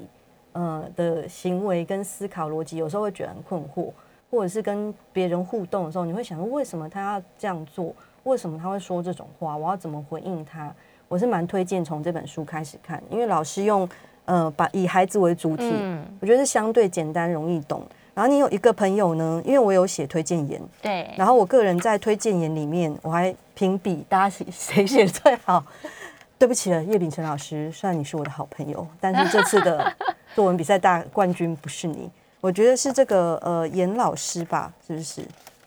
[0.53, 3.91] 呃的行为跟思考逻辑有时候会觉得很困惑，
[4.31, 7.95] 或者是跟别人互动的时候，你会想说为什么他要这样做？
[8.23, 9.55] 为什么他会说这种话？
[9.55, 10.73] 我要怎么回应他？
[11.07, 13.87] 我是蛮推荐从这本书开始看，因为老师用
[14.25, 17.83] 呃把以孩子为主体，嗯，我觉得是相对简单容易懂。
[18.13, 25.63] 然后你有一个朋友呢，因为我有写推荐言，对，然后我个人在推荐言里面，我还评比大家谁谁写最好。
[26.39, 29.93] 对不起了，叶秉辰老师，虽然你是我的好朋友，但是这次的
[30.35, 32.09] 作文比赛大冠军不是你，
[32.41, 35.21] 我觉得是这个呃严老师吧，是不是？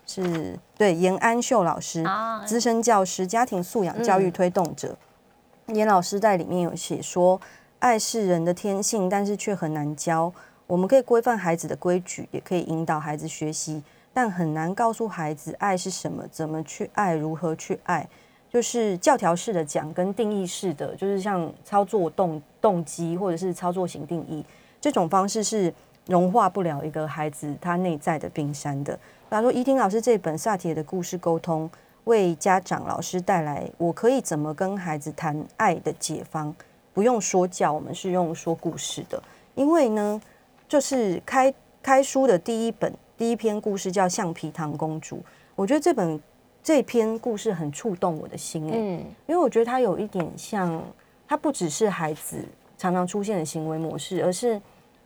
[0.06, 4.96] 是对严安秀老师，啊资深教师、家庭素养教育推动者。
[5.74, 7.38] 严老师在里面有写说，
[7.78, 10.32] 爱是人的天性，但是却很难教。
[10.66, 13.82] 我们可以规范孩子的规矩，也可以引导孩子学习，
[14.14, 18.08] 但很难告诉孩子爱是什么，怎么去爱，如何去爱。
[18.50, 24.42] 就是教条式的讲，跟定义式的，就是像操作动动机或者是操作型定义
[24.80, 25.72] 这种方式是
[26.06, 28.94] 融化不了一个孩子他内在的冰山的。
[28.94, 31.70] 比方说，伊汀老师这本萨提尔的故事沟通，
[32.08, 36.54] 为家长老师带来我可以怎么跟孩子谈爱的解方，
[36.94, 39.22] 不用说教，我们是用说故事的。
[39.54, 40.20] 因为呢，
[40.66, 45.16] 就是开开书的第一本第一篇故事叫《橡皮糖公主》，
[45.54, 46.18] 我觉得这本
[46.62, 50.82] 这篇故事很触动我的心哎、嗯，因为我觉得它有一点像，
[51.26, 52.42] 它不只是孩子
[52.78, 54.60] 常常出现的行为模式，而是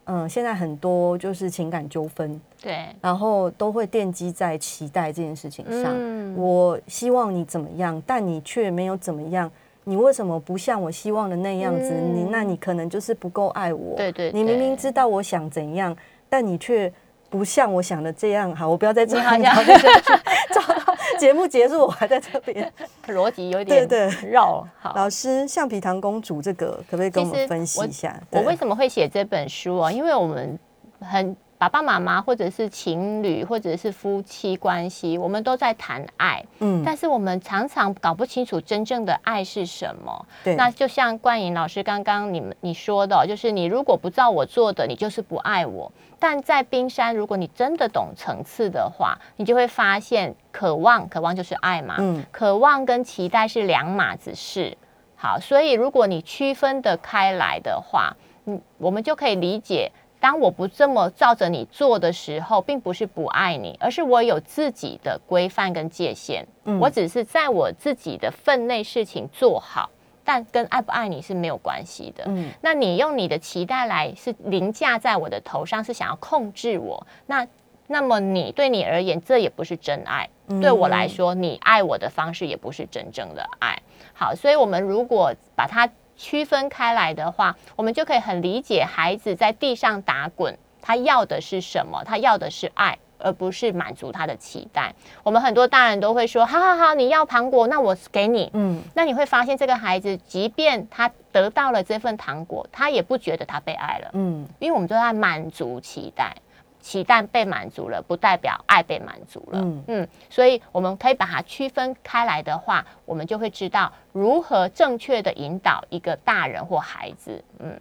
[0.04, 5.92] 嗯、呃现在很多就是情感纠纷，对，然后都会奠基在期待这件事情上。
[5.94, 9.50] 嗯我希望你怎么样，但你却没有怎么样。
[9.84, 11.90] 你为什么不像我希望的那样子？
[11.92, 13.96] 嗯你那你可能就是不够爱我。
[13.96, 15.96] 对对你明明知道我想怎样，
[16.28, 16.92] 但你却
[17.32, 18.54] 不像我想的这样。
[18.54, 20.12] 好，我不要在这样你好像聊下去，
[20.54, 22.70] 找到节目结束我还在这边。
[23.08, 24.62] 逻辑有点对绕。
[24.78, 28.14] 好，老师，橡皮糖公主这个可不可以跟我们分析一下？
[28.30, 29.90] 我对为什么会写这本书啊？
[29.90, 30.58] 因为我们
[31.00, 40.27] 很爸爸妈妈或者是情侣或者是夫妻关系，我们都在谈爱，嗯但是我们常常搞不清楚真正的爱是什么。
[40.42, 45.92] 对那就像冠颖老师刚刚你们你说的哦，就是你如果不照我做的，你就是不爱我。
[46.18, 51.94] 但在冰山，如果你真的懂层次的话，你就会发现，渴望，渴望就是爱嘛。
[52.01, 54.77] 嗯渴望跟期待是两码子事。
[55.14, 66.46] 好，所以如果你区分的开来的话，嗯，我们就可以理解，当我不这么照着你做的时候，并不是不爱你，而是我有自己的规范跟界限。
[66.64, 69.90] 嗯我只是在我自己的分内事情做好，
[70.22, 72.22] 但跟爱不爱你是没有关系的。
[72.28, 77.44] 嗯那你用你的期待来是凌驾在我的头上，是想要控制我，那
[77.88, 80.30] 那么你对你而言，这也不是真爱。
[80.61, 83.76] 对我来说，你爱我的方式也不是真正的爱。
[84.14, 85.90] 好，所以我们如果把它
[86.22, 92.04] 区分开来的话，我们就可以很理解孩子在地上打滚，他要的是什么？
[92.04, 92.96] 他要的是爱。
[93.24, 94.92] 而不是满足他的期待。
[95.22, 106.35] 我们很多大人都会说：“好好好，你要糖果，那我给你。”嗯那你会发现，这个孩子即便他得到了这份糖果，他也不觉得他被爱了，嗯因为我们都在满足期待，
[106.82, 109.60] 期待被满足了，不代表爱被满足了。
[109.62, 117.42] 嗯嗯，所以我们可以把它区分开来的话，我们就会知道如何正确的引导一个大人或孩子。
[117.60, 117.80] 嗯，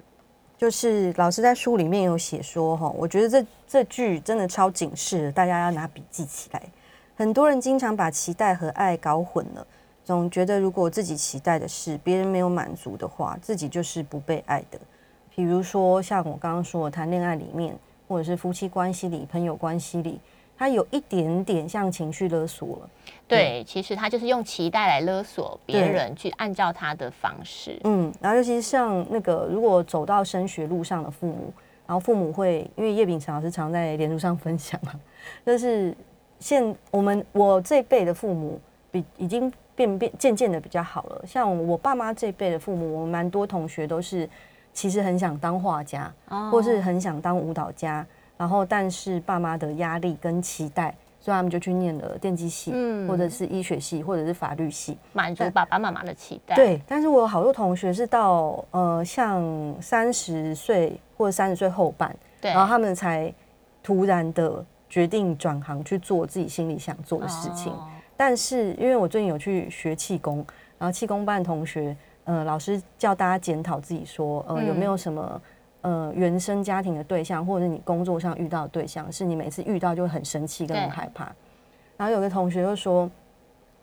[0.55, 6.61] 就是老师在书里面有写说哈，我觉得这这句真的超警示的，大家要拿笔记起来。
[7.17, 9.65] 很多人经常把期待和爱搞混了，
[10.03, 14.79] 总觉得如果自己期待的事别人没有满足的话，自己就是不被爱的。
[15.33, 17.75] 比如说像我刚刚说的谈恋爱里面，
[18.11, 20.19] 或者是夫妻关系里、朋友关系里，
[20.57, 22.89] 他有一点点像情绪勒索了。
[23.25, 27.79] 对，其实他就是用期待来勒索别人，去按照他的方式。
[27.85, 31.53] 嗯，然后尤其是像那个，如果走到升学路上的父母，
[31.87, 34.93] 然后父母会，因为叶秉成老师常在脸书上分享嘛，
[35.45, 35.95] 就是
[36.37, 38.59] 现我们我这辈的父母
[38.91, 41.23] 比已经变变渐渐的比较好了。
[41.25, 44.29] 像我爸妈这辈的父母，我们蛮多同学都是
[44.73, 46.11] 其实很想当画家，
[46.51, 48.05] 或是很想当舞蹈家，
[48.37, 54.97] 然后但是爸妈的压力跟期待，所以他们就去念了电机系，嗯或者是医学系，或者是法律系。
[55.13, 59.43] 满足爸爸妈妈的期待。，对，但是我有好多同学是到呃，像
[59.81, 63.33] 三十岁或者三十岁后半，对，然后他们才
[63.83, 67.71] 突然的决定转行去做自己心里想做的事情。
[67.73, 70.45] 哦但是因为我最近有去学气功，
[70.77, 71.97] 然后气功班的同学，
[72.31, 75.41] 呃，老师叫大家检讨自己说，呃，嗯有没有什么
[75.81, 81.25] 呃原生家庭的对象，或者是你工作上遇到的对象，是你每次遇到就会很生气跟很害怕。
[81.97, 83.11] 然后有个同学就说，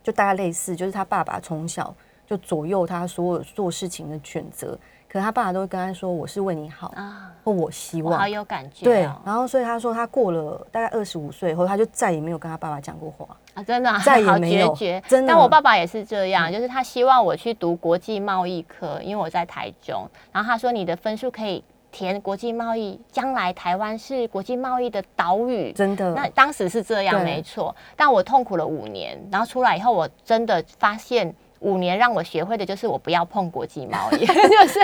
[0.03, 1.95] 就大概类似，就是他爸爸从小
[2.27, 4.79] 就左右他所有做事情的选择，
[5.11, 8.87] 可他爸爸都会跟他说：“我是为你好，啊，或我希望。”好有感觉、哦。
[8.87, 13.27] 对，然后所以他说他过了大概二十五岁以后，他就再也没有跟他爸爸讲过话。
[13.55, 15.09] 啊，真的、啊、再也好没有决绝。
[15.09, 20.07] 真的但我爸爸也是这样，就是他希望我去读国际贸易科，因为我在台中。
[20.31, 25.73] 然后他说你的分数可以填国际贸易，将来台湾是国际贸易的岛屿。
[25.73, 27.75] 真的，那当时是这样，没错。
[27.97, 31.35] 但我痛苦了五年，然后出来以后，我真的发现。
[31.61, 34.81] 五年让我学会的就是我不要碰国际贸易， 就是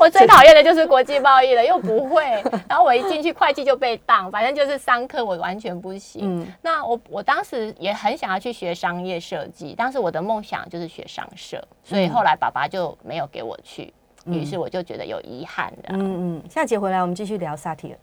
[0.00, 2.22] 我最讨厌的就是国际贸易了，又不会。
[2.68, 6.22] 然后我一进去会计就被当，反正就是商科我完全不行。
[6.24, 13.92] 嗯那我我当时也很想要去学商业设计，当时我的梦想就是学商社，所以后来爸爸就没有给我去，
[14.26, 15.90] 于是我就觉得有遗憾的。
[15.90, 17.98] 嗯嗯，下节回来我们继续聊萨提尔。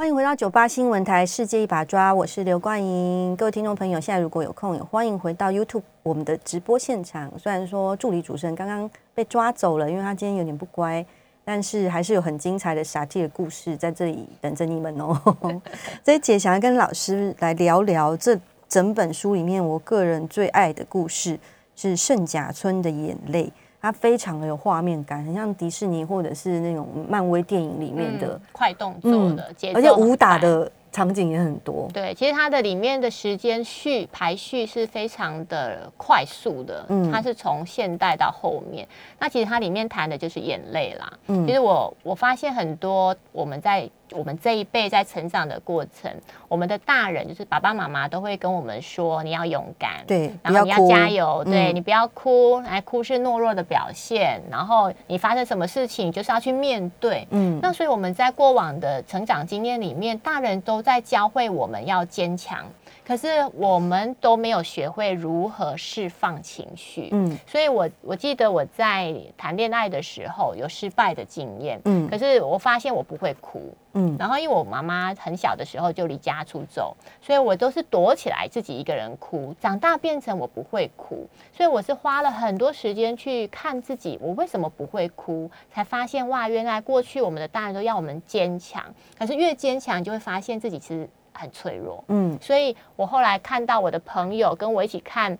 [0.00, 3.36] 欢迎回到九八新闻台《世界一把抓》，我是刘冠莹。
[3.36, 7.30] 各位听众朋友，现在如果有空，也欢迎回到 YouTube 我们的直播现场。
[7.38, 11.04] 虽然说助理主持人刚刚被抓走了，因为他今天有点不乖，
[11.44, 15.60] 但是还是有很精彩的萨提尔故事在这里等着你们哦。
[16.02, 18.40] 这一节想要跟老师来聊聊这
[18.70, 21.38] 整本书里面我个人最爱的故事
[21.76, 23.52] 是圣甲村的眼泪。
[23.80, 31.88] 它非常的有画面感，很像迪士尼或者是那种漫威电影里面的、嗯、快动作的节奏、而且武打的场景也很多。
[31.94, 38.86] 对，其实它的里面的时间序排序是非常的快速的，嗯它是从现代到后面。
[39.18, 41.12] 那其实它里面谈的就是眼泪啦。
[41.28, 46.10] 嗯其实我我发现很多我们在我们这一辈在成长的过程，
[46.48, 54.40] 我们的大人就是爸爸妈妈都会跟我们说你要勇敢，对，然后你要加油，对嗯你不要哭，哎哭是懦弱的表现。
[54.50, 57.26] 然后你发生什么事情，就是要去面对。
[57.30, 62.64] 嗯那所以我们在过往的成长经验里面，大人都在教会我们要坚强，
[63.06, 67.08] 可是我们都没有学会如何释放情绪。
[67.12, 73.74] 嗯所以我我记得我在谈恋爱的时候有失败的经验，嗯可是我发现我不会哭。
[73.94, 79.52] 嗯然后因为我妈妈很小的时候就离家出走，所以我都是躲起来自己一个人哭。
[79.60, 88.84] 长大变成我不会哭，所以我是花了很多时间去看自己，我为什么不会哭，才发现哇，原来过去我们的大人都要我们坚强，
[89.18, 91.08] 可是越坚强就会发现自己其实
[91.40, 92.04] 很脆弱。
[92.08, 95.38] 嗯所以我后来看到我的朋友跟我一起看。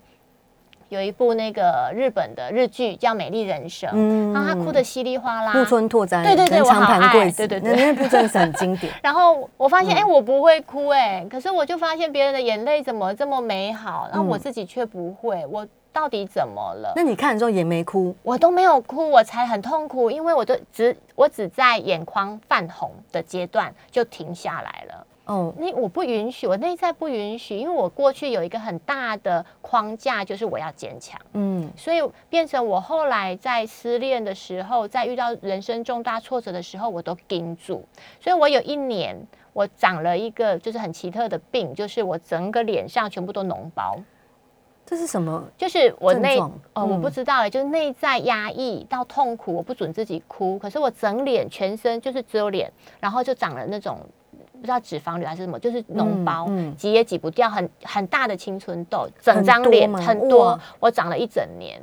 [0.89, 8.93] 有一部那个日本的日剧叫《美丽人生》，嗯然后他哭的稀里哗啦，木村拓哉对对对我好爱对对对那那部真的是很经典。
[9.01, 16.93] 然后我发现，嗯哎、我不会哭、哎，可是我就发现别人的眼泪怎么这么美好，然后我嗯自己却不会，我到底怎么了？
[16.97, 25.07] 那你看的时候也没哭，我都没有哭，我才很痛苦，因为我就只我只在眼眶泛红的阶段就停下来了。
[25.31, 31.21] 哦，那我不允许，我内在不允许，因为我过去有一个很大的框架，就是我要坚强。
[31.35, 37.87] 嗯所以变成我后来在失恋的时候，在遇到人生重大挫折的时候，我都盯住。
[38.21, 39.17] 所以我有一年，
[39.53, 43.97] 我长了一个就是很奇特的病，就是我整个脸上全部都脓包，
[44.85, 45.45] 这是什么？
[45.57, 53.97] 就是我内哦，我嗯不知道哎，就是内在压抑到痛苦，我不准自己哭，可是我整脸全身就是只有脸，然后就长了那种。
[54.61, 56.77] 不知道脂肪瘤还是什么，就是脓包，嗯嗯。
[56.77, 61.81] 挤也挤不掉，很很大的青春痘，整很张脸多很多，我长了一整年。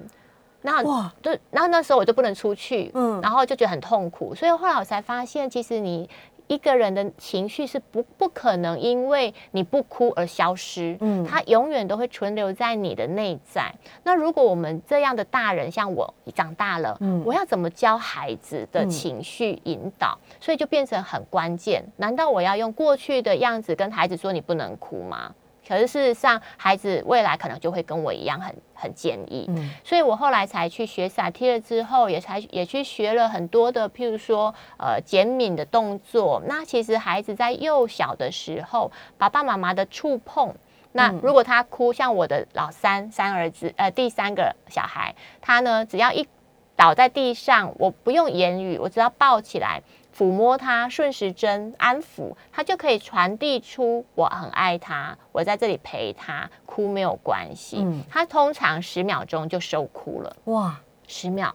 [0.62, 3.20] 那哇，就，然后那时候我就不能出去，嗯。
[3.22, 6.10] 然后就觉得很痛苦，所以后来我才发现，其实你
[6.48, 13.74] 一个人的情绪是不不可能因为你不哭而消失，嗯它永远都会存留在你的内在。
[14.04, 20.18] 那如果我们这样的大人，像我长大了，嗯我要怎么教孩子的嗯情绪引导？
[20.40, 21.84] 所以就变成很关键。
[21.98, 25.34] 难道我要用过去的样子跟孩子说你不能哭吗？
[25.68, 29.46] 可是事实上，孩子未来可能就会跟我一样很很坚毅。
[29.50, 36.42] 嗯所以我后来才去学萨提尔，之后也才也去学了很多的，譬如说呃减敏的动作。
[36.48, 40.56] 那其实孩子在幼小的时候，爸爸妈妈的触碰。
[40.94, 46.28] 那嗯如果他哭，像我的老三三儿子，呃，第三个小孩，他呢，只要一
[46.76, 49.82] 倒在地上，我不用言语，我只要抱起来，
[50.18, 57.78] 抚摸它，顺时针安抚，它就可以传递出我很爱它，我在这里陪它，哭没有关系。
[57.82, 61.54] 嗯他通常十秒钟就收哭了，哇十秒。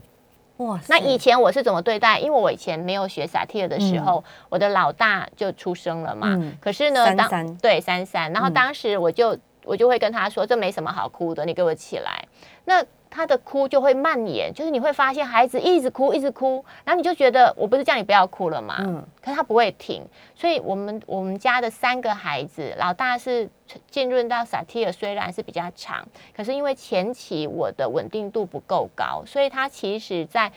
[0.58, 2.20] 哇，那以前我是怎么对待？
[2.20, 6.28] 因为我以前没有学萨提尔的时候，我的老大就出生了嘛。
[6.28, 12.28] 嗯可是呢，当三三对三三，然后嗯当时我就、我就会跟他说，这没什么好哭的，你给我起来。
[12.64, 12.84] 那
[13.14, 18.76] 他的哭就会蔓延，就是你会发现孩子一直哭，一直哭，然后你就觉得我不是叫你不要哭了吗？
[18.80, 20.02] 嗯可是他不会停，
[20.34, 23.48] 所以我们我们家的三个孩子，老大是
[23.88, 26.04] 浸润到萨提尔虽然是比较长，
[26.34, 30.50] 可是因为前期我的稳定度不够高，所以他其实在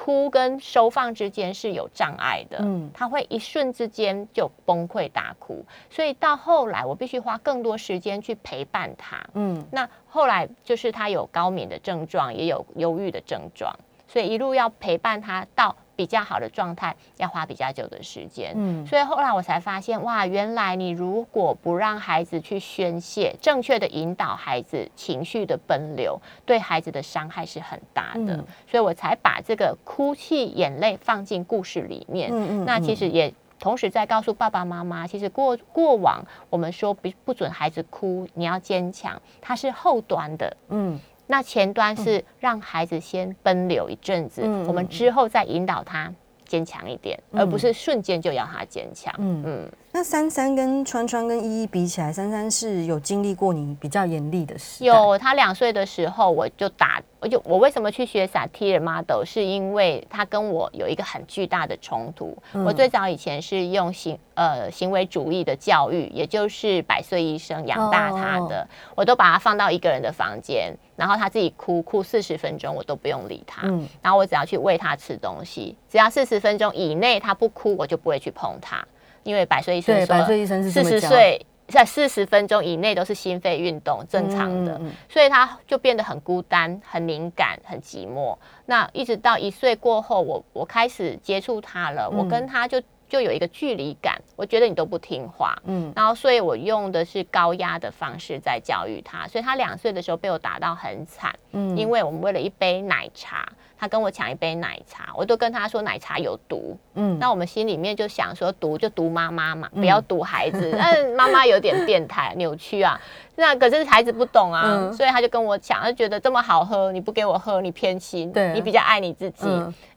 [0.00, 13.74] 哭跟收放之间是有障碍的，嗯，他会一瞬之间就崩溃大哭，所以到后来我必须花更多时间去陪伴他，嗯，那后来就是他有高敏的症状，也有忧郁的症状，
[14.06, 15.74] 所以一路要陪伴他到。
[15.98, 28.36] 比较好的状态要花比较久的时间，嗯，所以后来我才发现，哇，原来你如果不让孩子去宣泄，正确的引导孩子情绪的奔流，对孩子的伤害是很大的，
[28.70, 32.30] 所以我才把这个哭泣眼泪放进故事里面。
[32.32, 40.96] 嗯嗯，那其实也同时在告诉爸爸妈妈，其实过过往我们说不不准孩子哭，你要坚强，它是后端的，嗯。
[41.28, 46.12] 那前端是让孩子先奔流一阵子，我们之后再引导他
[46.44, 49.14] 坚强一点，而不是瞬间就要他坚强。
[49.18, 49.70] 嗯嗯。
[49.98, 54.84] 那三三跟川川跟依依比起来，三三是有经历过你比较严厉的事。
[54.84, 62.38] 有，他两岁的时候我就打，我就我为什么去学萨提尔 model，是因为他跟我有一个很巨大的冲突。
[62.64, 73.62] 我最早以前是用行呃行为主义的教育，也就是百岁医生养大他的，我都把他放到一个人的房间，然后他自己哭哭四十分钟，我都不用理他。
[73.64, 78.86] 嗯然后我只要去喂他吃东西，只要四十分钟以内他不哭，我就不会去碰他。
[79.28, 88.34] 因为百岁医生说，百岁医生是四十岁在四十分钟以内都是心肺运动正常的，所以他就变得很孤单、很敏感、很寂寞。
[88.64, 103.46] 那一直到一岁过后，我我开始接触他了，我跟他就就有一个距离感，我觉得你都不听话，嗯，然后所以我用的是高压的方式在教育他，所以他两岁的时候被我打到很惨，嗯，因为我们为了一杯奶茶。
[103.78, 106.76] 他跟我抢一杯奶茶，我都跟他说奶茶有毒。
[106.94, 110.70] 嗯，那我们心里面就想说毒就毒妈妈嘛，不要毒孩子。
[110.76, 113.00] 嗯，妈妈有点变态扭曲啊。
[113.36, 119.46] 那可是孩子不懂啊，所以他就跟我抢，他觉得这么好喝，你不给我喝，你偏心，你比较爱你自己。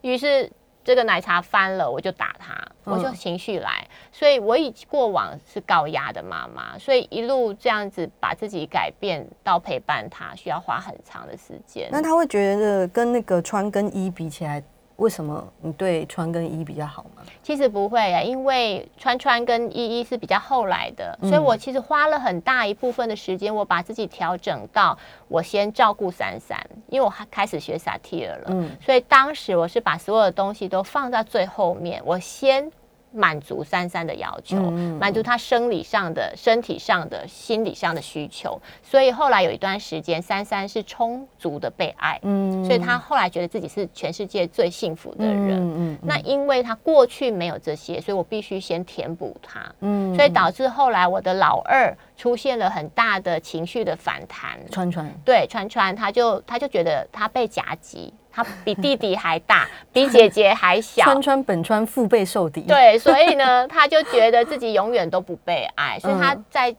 [0.02, 0.48] 于是。
[0.84, 11.88] 这个奶茶翻了，我就打他，我就情绪来，所以我以过往是高压的妈妈，所以一路这样子把自己改变到陪伴他，需要花很长的时间。
[11.92, 14.62] 那他会觉得跟那个穿跟衣比起来？
[14.96, 17.22] 为什么你对川跟一比较好吗？
[17.42, 24.96] 其实不会啊，因为川川跟依依是比较后来的，所以我其实花了很大一部分的时间，我把自己调整到
[25.28, 32.70] 我先照顾闪闪，因为我开始学萨提尔了，嗯，所以当时我是把所有的东西都放在最后面，我先。
[33.12, 34.56] 满足珊珊的要求，
[34.98, 38.60] 满足她生理上的、身体上的、心理上的需求。
[38.82, 45.50] 所以后来有一段时间，珊珊是充足的被爱，嗯，所以她后来觉得自己是全世界最幸福的人。
[45.50, 45.98] 嗯嗯。
[46.02, 49.60] 那因为她过去没有这些，所以我必须先填补她。
[49.80, 50.14] 嗯。
[50.14, 54.58] 所以导致后来我的老二出现了很大的情绪的反弹。
[54.70, 58.12] 川川对川川，他就他就觉得他被夹击。
[58.32, 61.04] 他比弟弟还大， 比姐姐还小。
[61.04, 62.62] 川川本川腹背受敌。
[62.62, 66.74] 对，所以呢， 他就觉得自己永远都不被爱，所以他在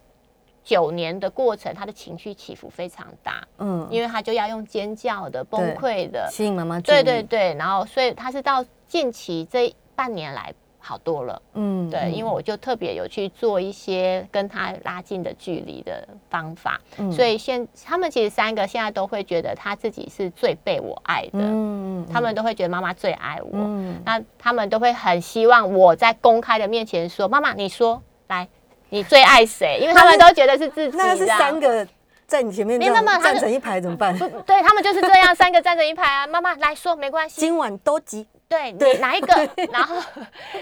[0.63, 3.43] 九年的过程，他的情绪起伏非常大。
[3.59, 6.79] 嗯，因为他就要用尖叫的、崩溃的吸引妈妈。
[6.79, 10.53] 对对对，然后所以他是到近期这半年来。
[10.85, 16.77] 好多了，嗯，对，因为我就特别有去做一些跟他拉近的距离的方法，
[17.09, 23.57] 所以现他们其实三个现在都会觉得他自己是最被我爱的，嗯，他们都会觉得妈妈最爱我，
[24.03, 28.45] 那他们都会很希望我在公开的面前说，妈妈你说来，
[28.89, 29.79] 你最爱谁？
[29.81, 31.87] 因为 他们都觉得是自己，那是三个
[32.27, 32.77] 在你前面
[33.21, 34.13] 站成一排怎么办？
[34.17, 38.27] 对他们就是这样，三个站成一排啊，妈妈来说没关系，今晚都急。
[38.47, 39.33] 对你哪一个？
[39.71, 39.95] 然后，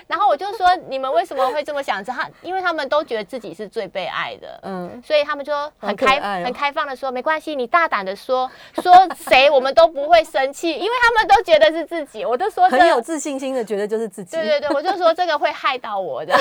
[0.07, 2.01] 然后我就说你们为什么会这么想？
[2.03, 12.23] 他因为他们都觉得自己是最被爱的，嗯，所以他们就很开很开放的说，没关系，你大胆的说说谁，我们都不会生气，因为他们都觉得是自己。
[12.23, 14.37] 我就说很有自信心的，觉得就是自己。
[14.37, 16.33] 对对对，我就说这个会害到我的，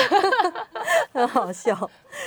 [1.13, 1.75] 很好笑。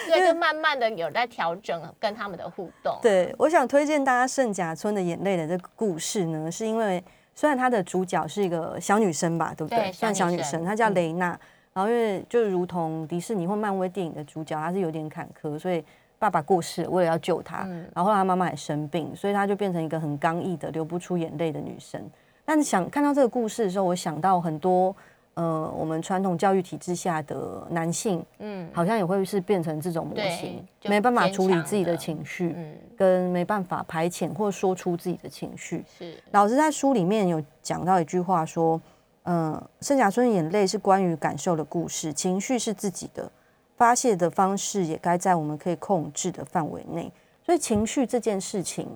[0.06, 2.98] 所以就慢慢的有在调整跟他们的互动。
[3.02, 7.02] 对，我想推荐大家《圣甲村的眼泪》的这个故事呢，是因为。
[7.34, 9.92] 虽然她的主角是一个小女生吧，对不对？
[9.92, 11.38] 算小女生，她叫雷娜。
[11.72, 15.84] 然后因为就如同迪士尼或漫威电影的主角，她是有点坎坷，所以
[16.18, 22.00] 爸爸过世，为了要救她，然后她妈妈也生病，所以她就变成一个很刚毅的、流不出眼泪的女生。
[22.44, 24.94] 但是想看到这个故事的时候，我想到很多。
[25.34, 35.84] 呃，我们传统教育体制下的男性，嗯，好像也会是变成这种模型，没办法处理自己的情绪，嗯，跟没办法排遣或说出自己的情绪。
[35.98, 38.80] 是，老师在书里面有讲到一句话说，
[39.24, 43.28] 嗯，圣甲村眼泪是关于感受的故事，情绪是自己的，
[43.76, 47.12] 发泄的方式也该在我们可以控制的范围内。
[47.44, 48.88] 所以情绪这件事情，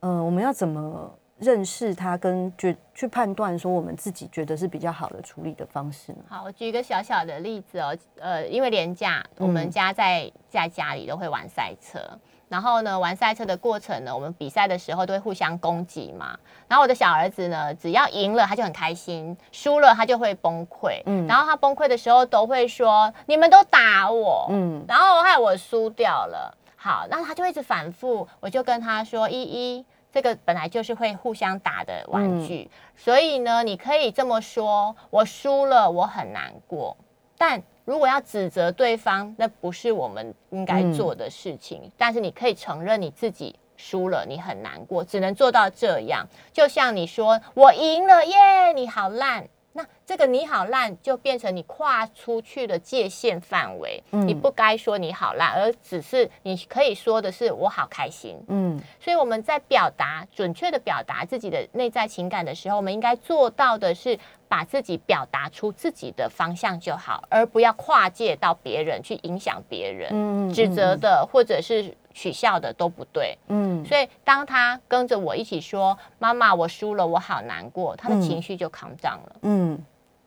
[0.00, 1.10] 嗯，我们要怎么？
[1.44, 6.18] 认识他跟觉去判断说我们自己觉得是比较好的处理的方式呢？
[6.28, 12.00] 好，我举一个小小的例子哦，呃，因为廉价，我们家在在家里都会玩赛车。
[12.46, 16.38] 然后呢，玩赛车的过程呢，我们比赛的时候都会互相攻击嘛。
[16.68, 21.02] 然后我的小儿子呢，只要赢了他就很开心，输了他就会崩溃。
[21.06, 26.56] 嗯，然后他崩溃的时候都会说：“你们都打我。”嗯，然后害我输掉了。
[26.76, 28.28] 好，那他就一直反复。
[28.40, 29.84] 我就跟他说：“依依，
[30.14, 36.96] 这个本来就是会互相打的玩具，所以呢，你可以这么说：我输了，我很难过，
[37.36, 41.92] 但。”如果要指责对方，那不是我们应该做的事情。
[41.98, 46.26] 但是你可以承认你自己输了，你很难过，只能做到这样。
[46.50, 49.46] 就像你说我赢了耶，你好烂。
[49.76, 58.40] 那这个你好烂就变成你跨出去的界限范围，你不该说你好烂，而只是你可以说的是我好开心。
[58.46, 64.16] 嗯，所以我们在表达准确的表达自己的内在情感的时候，我们应该做到的是
[64.46, 71.92] 把自己表达出自己的方向就好，而不要跨界到别人去影响别人，指责的或者是。
[72.14, 79.84] 取笑的都不对，嗯，所以当他跟着我一起说“妈妈，我输了，我好难过”，他的情绪就扛涨了，嗯，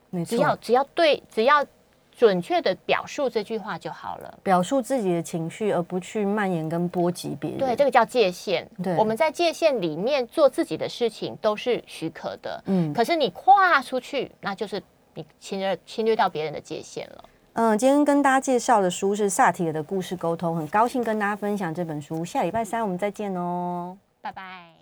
[0.09, 0.37] 没错。
[0.37, 1.65] 只要只要对，只要
[2.11, 8.69] 准确的表述这句话就好了，表述自己的情绪，而不去蔓延跟波及别人，对，这个叫界限。
[8.83, 14.83] 对，我们在界限里面做自己的事情都是许可的，嗯，可是你跨出去，那就是
[15.13, 17.23] 你侵略侵略到别人的界限了。
[17.59, 22.23] 嗯，今天跟大家介绍的书是萨提尔的故事沟通，很高兴跟大家分享这本书。
[22.23, 24.76] 下礼拜三我们再见哦，拜拜。